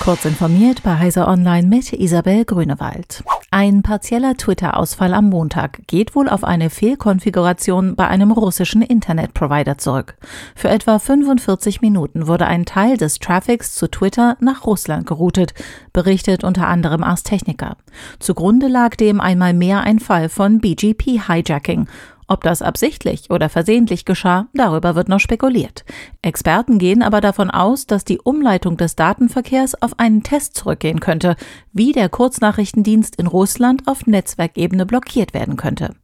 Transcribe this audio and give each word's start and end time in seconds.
Kurz 0.00 0.24
informiert 0.24 0.82
bei 0.82 0.98
Heiser 0.98 1.28
Online 1.28 1.68
mit 1.68 1.92
Isabel 1.92 2.46
Grünewald. 2.46 3.22
Ein 3.50 3.82
partieller 3.82 4.34
Twitter-Ausfall 4.34 5.12
am 5.12 5.28
Montag 5.28 5.86
geht 5.88 6.14
wohl 6.14 6.30
auf 6.30 6.42
eine 6.42 6.70
Fehlkonfiguration 6.70 7.96
bei 7.96 8.08
einem 8.08 8.30
russischen 8.30 8.80
Internetprovider 8.80 9.76
zurück. 9.76 10.16
Für 10.54 10.70
etwa 10.70 10.98
45 10.98 11.82
Minuten 11.82 12.26
wurde 12.26 12.46
ein 12.46 12.64
Teil 12.64 12.96
des 12.96 13.18
Traffics 13.18 13.74
zu 13.74 13.88
Twitter 13.88 14.38
nach 14.40 14.64
Russland 14.64 15.06
geroutet, 15.06 15.52
berichtet 15.92 16.44
unter 16.44 16.66
anderem 16.66 17.04
Ars 17.04 17.22
Technica. 17.22 17.76
Zugrunde 18.20 18.68
lag 18.68 18.96
dem 18.96 19.20
einmal 19.20 19.52
mehr 19.52 19.82
ein 19.82 19.98
Fall 19.98 20.30
von 20.30 20.60
BGP-Hijacking 20.60 21.86
ob 22.30 22.44
das 22.44 22.62
absichtlich 22.62 23.28
oder 23.30 23.48
versehentlich 23.48 24.04
geschah, 24.04 24.46
darüber 24.54 24.94
wird 24.94 25.08
noch 25.08 25.18
spekuliert. 25.20 25.84
Experten 26.22 26.78
gehen 26.78 27.02
aber 27.02 27.20
davon 27.20 27.50
aus, 27.50 27.86
dass 27.86 28.04
die 28.04 28.20
Umleitung 28.20 28.76
des 28.76 28.96
Datenverkehrs 28.96 29.82
auf 29.82 29.98
einen 29.98 30.22
Test 30.22 30.54
zurückgehen 30.54 31.00
könnte, 31.00 31.36
wie 31.72 31.92
der 31.92 32.08
Kurznachrichtendienst 32.08 33.16
in 33.16 33.26
Russland 33.26 33.82
auf 33.86 34.06
Netzwerkebene 34.06 34.86
blockiert 34.86 35.34
werden 35.34 35.56
könnte. 35.56 35.94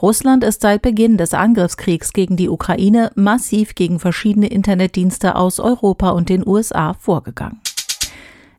Russland 0.00 0.42
ist 0.42 0.62
seit 0.62 0.82
Beginn 0.82 1.18
des 1.18 1.34
Angriffskriegs 1.34 2.12
gegen 2.12 2.36
die 2.36 2.48
Ukraine 2.48 3.12
massiv 3.14 3.74
gegen 3.74 4.00
verschiedene 4.00 4.46
Internetdienste 4.46 5.36
aus 5.36 5.60
Europa 5.60 6.10
und 6.10 6.30
den 6.30 6.46
USA 6.46 6.94
vorgegangen. 6.94 7.60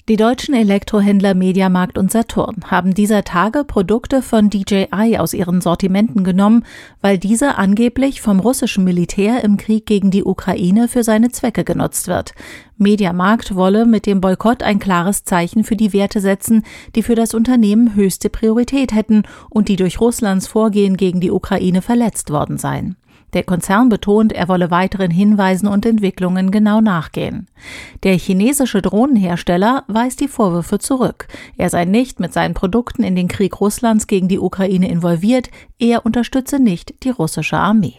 Die 0.07 0.17
deutschen 0.17 0.53
Elektrohändler 0.53 1.33
Mediamarkt 1.33 1.97
und 1.97 2.11
Saturn 2.11 2.57
haben 2.67 2.93
dieser 2.93 3.23
Tage 3.23 3.63
Produkte 3.63 4.21
von 4.21 4.51
DJI 4.51 5.17
aus 5.17 5.33
ihren 5.33 5.61
Sortimenten 5.61 6.23
genommen, 6.23 6.63
weil 7.01 7.17
diese 7.17 7.57
angeblich 7.57 8.21
vom 8.21 8.39
russischen 8.39 8.83
Militär 8.83 9.43
im 9.43 9.57
Krieg 9.57 9.87
gegen 9.87 10.11
die 10.11 10.23
Ukraine 10.23 10.87
für 10.89 11.03
seine 11.03 11.31
Zwecke 11.31 11.63
genutzt 11.63 12.07
wird. 12.07 12.35
Mediamarkt 12.77 13.55
wolle 13.55 13.87
mit 13.87 14.05
dem 14.05 14.21
Boykott 14.21 14.61
ein 14.61 14.77
klares 14.77 15.23
Zeichen 15.23 15.63
für 15.63 15.75
die 15.75 15.91
Werte 15.91 16.21
setzen, 16.21 16.61
die 16.95 17.01
für 17.01 17.15
das 17.15 17.33
Unternehmen 17.33 17.95
höchste 17.95 18.29
Priorität 18.29 18.93
hätten 18.93 19.23
und 19.49 19.69
die 19.69 19.75
durch 19.75 19.99
Russlands 19.99 20.45
Vorgehen 20.45 20.97
gegen 20.97 21.19
die 21.19 21.31
Ukraine 21.31 21.81
verletzt 21.81 22.29
worden 22.29 22.59
seien. 22.59 22.95
Der 23.35 23.43
Konzern 23.43 23.89
betont, 23.89 24.31
er 24.31 24.47
wolle 24.47 24.71
weiteren 24.71 25.11
Hinweisen 25.11 25.67
und 25.67 25.85
Entwicklungen 25.85 26.51
genau 26.51 26.79
nachgehen. 26.79 27.47
Der 28.03 28.17
chinesische 28.17 28.81
Drohnenhersteller 28.81 29.83
weist 29.87 30.21
die 30.21 30.29
Vorwürfe 30.29 30.79
zurück. 30.79 31.27
Er 31.57 31.69
sei 31.69 31.83
nicht 31.83 32.21
mit 32.21 32.31
seinen 32.31 32.53
Produkten 32.53 33.03
in 33.03 33.15
den 33.15 33.27
Krieg 33.27 33.59
Russlands 33.59 34.07
gegen 34.07 34.29
die 34.29 34.39
Ukraine 34.39 34.89
involviert, 34.89 35.49
er 35.79 36.05
unterstütze 36.05 36.59
nicht 36.59 37.03
die 37.03 37.09
russische 37.09 37.57
Armee. 37.57 37.95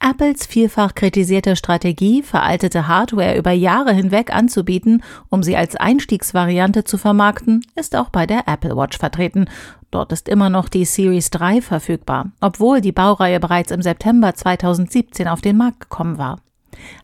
Apples 0.00 0.46
vielfach 0.46 0.94
kritisierte 0.94 1.56
Strategie, 1.56 2.22
veraltete 2.22 2.86
Hardware 2.86 3.36
über 3.36 3.50
Jahre 3.50 3.92
hinweg 3.92 4.32
anzubieten, 4.32 5.02
um 5.28 5.42
sie 5.42 5.56
als 5.56 5.74
Einstiegsvariante 5.74 6.84
zu 6.84 6.98
vermarkten, 6.98 7.64
ist 7.74 7.96
auch 7.96 8.08
bei 8.08 8.24
der 8.24 8.46
Apple 8.46 8.76
Watch 8.76 8.96
vertreten. 8.98 9.46
Dort 9.90 10.12
ist 10.12 10.28
immer 10.28 10.50
noch 10.50 10.68
die 10.68 10.84
Series 10.84 11.30
3 11.30 11.62
verfügbar, 11.62 12.30
obwohl 12.40 12.80
die 12.80 12.92
Baureihe 12.92 13.40
bereits 13.40 13.72
im 13.72 13.82
September 13.82 14.34
2017 14.34 15.26
auf 15.26 15.40
den 15.40 15.56
Markt 15.56 15.80
gekommen 15.80 16.16
war. 16.18 16.38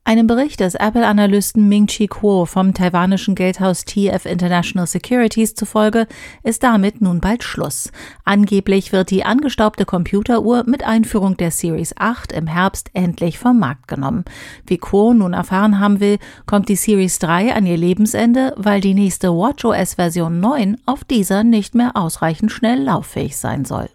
Einem 0.03 0.27
Bericht 0.27 0.59
des 0.59 0.75
Apple-Analysten 0.75 1.67
Ming-Chi 1.67 2.07
Kuo 2.07 2.45
vom 2.45 2.73
taiwanischen 2.73 3.33
Geldhaus 3.35 3.85
TF 3.85 4.25
International 4.25 4.87
Securities 4.87 5.55
zufolge 5.55 6.07
ist 6.43 6.63
damit 6.63 7.01
nun 7.01 7.21
bald 7.21 7.43
Schluss. 7.43 7.91
Angeblich 8.23 8.91
wird 8.91 9.09
die 9.09 9.25
angestaubte 9.25 9.85
Computeruhr 9.85 10.63
mit 10.67 10.83
Einführung 10.83 11.37
der 11.37 11.51
Series 11.51 11.95
8 11.97 12.31
im 12.31 12.47
Herbst 12.47 12.91
endlich 12.93 13.39
vom 13.39 13.59
Markt 13.59 13.87
genommen. 13.87 14.25
Wie 14.67 14.77
Kuo 14.77 15.13
nun 15.13 15.33
erfahren 15.33 15.79
haben 15.79 15.99
will, 15.99 16.19
kommt 16.45 16.69
die 16.69 16.75
Series 16.75 17.19
3 17.19 17.55
an 17.55 17.65
ihr 17.65 17.77
Lebensende, 17.77 18.53
weil 18.57 18.81
die 18.81 18.93
nächste 18.93 19.29
WatchOS 19.29 19.95
Version 19.95 20.39
9 20.39 20.77
auf 20.85 21.03
dieser 21.03 21.43
nicht 21.43 21.73
mehr 21.73 21.95
ausreichend 21.95 22.51
schnell 22.51 22.83
lauffähig 22.83 23.37
sein 23.37 23.65
soll. 23.65 23.89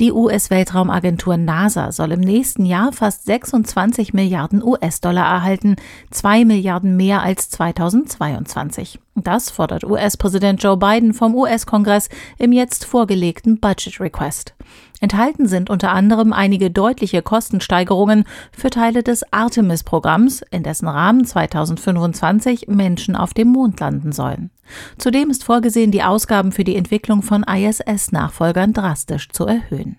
Die 0.00 0.10
US-Weltraumagentur 0.10 1.36
NASA 1.36 1.92
soll 1.92 2.12
im 2.12 2.20
nächsten 2.20 2.66
Jahr 2.66 2.92
fast 2.92 3.26
26 3.26 4.12
Milliarden 4.12 4.62
US-Dollar 4.62 5.24
erhalten, 5.24 5.76
zwei 6.10 6.44
Milliarden 6.44 6.96
mehr 6.96 7.22
als 7.22 7.48
2022. 7.50 8.98
Das 9.16 9.48
fordert 9.48 9.84
US-Präsident 9.84 10.60
Joe 10.62 10.76
Biden 10.76 11.14
vom 11.14 11.36
US-Kongress 11.36 12.08
im 12.36 12.52
jetzt 12.52 12.84
vorgelegten 12.84 13.60
Budget 13.60 14.00
Request. 14.00 14.54
Enthalten 15.00 15.46
sind 15.46 15.70
unter 15.70 15.92
anderem 15.92 16.32
einige 16.32 16.70
deutliche 16.70 17.22
Kostensteigerungen 17.22 18.24
für 18.50 18.70
Teile 18.70 19.04
des 19.04 19.22
Artemis-Programms, 19.32 20.42
in 20.50 20.64
dessen 20.64 20.88
Rahmen 20.88 21.24
2025 21.24 22.66
Menschen 22.66 23.14
auf 23.14 23.34
dem 23.34 23.48
Mond 23.48 23.78
landen 23.78 24.10
sollen. 24.10 24.50
Zudem 24.98 25.30
ist 25.30 25.44
vorgesehen, 25.44 25.92
die 25.92 26.02
Ausgaben 26.02 26.50
für 26.50 26.64
die 26.64 26.76
Entwicklung 26.76 27.22
von 27.22 27.44
ISS-Nachfolgern 27.44 28.72
drastisch 28.72 29.28
zu 29.30 29.46
erhöhen. 29.46 29.96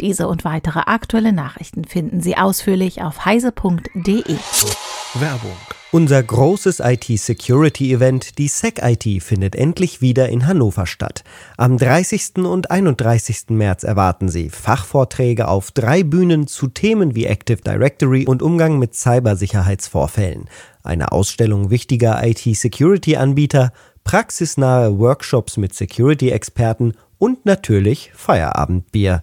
Diese 0.00 0.28
und 0.28 0.44
weitere 0.44 0.80
aktuelle 0.86 1.32
Nachrichten 1.32 1.84
finden 1.84 2.20
Sie 2.20 2.36
ausführlich 2.36 3.02
auf 3.02 3.24
heise.de. 3.24 4.36
Werbung 5.14 5.77
unser 5.90 6.22
großes 6.22 6.80
IT-Security-Event, 6.80 8.38
die 8.38 8.48
SecIT, 8.48 9.22
findet 9.22 9.56
endlich 9.56 10.00
wieder 10.02 10.28
in 10.28 10.46
Hannover 10.46 10.86
statt. 10.86 11.24
Am 11.56 11.78
30. 11.78 12.38
und 12.38 12.70
31. 12.70 13.50
März 13.50 13.84
erwarten 13.84 14.28
Sie 14.28 14.50
Fachvorträge 14.50 15.48
auf 15.48 15.70
drei 15.70 16.02
Bühnen 16.02 16.46
zu 16.46 16.68
Themen 16.68 17.14
wie 17.14 17.24
Active 17.24 17.62
Directory 17.62 18.26
und 18.26 18.42
Umgang 18.42 18.78
mit 18.78 18.94
Cybersicherheitsvorfällen, 18.94 20.50
eine 20.82 21.12
Ausstellung 21.12 21.70
wichtiger 21.70 22.22
IT-Security-Anbieter, 22.22 23.72
praxisnahe 24.04 24.98
Workshops 24.98 25.56
mit 25.56 25.74
Security-Experten 25.74 26.94
und 27.18 27.46
natürlich 27.46 28.10
Feierabendbier 28.14 29.22